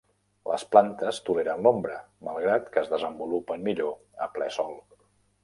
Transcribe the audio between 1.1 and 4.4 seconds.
toleren l'ombra, malgrat que es desenvolupen millor a